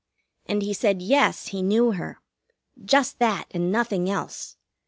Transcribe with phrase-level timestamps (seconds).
[0.47, 2.17] And he said yes, he knew her.
[2.83, 4.57] Just that, and nothing else.